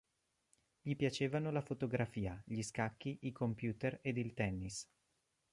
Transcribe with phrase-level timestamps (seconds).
[0.81, 4.89] Gli piacevano la fotografia, gli scacchi, i computer ed il tennis.